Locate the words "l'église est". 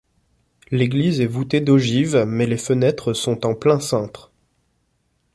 0.71-1.27